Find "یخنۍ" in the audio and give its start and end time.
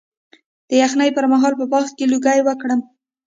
0.83-1.09